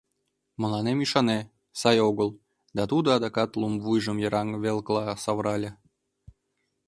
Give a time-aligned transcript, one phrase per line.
[0.61, 1.39] Мыланем ӱшане:
[1.79, 2.29] сай огыл,—
[2.75, 5.71] да тудо адакат лум вуйжым йыраҥ велкыла савырале.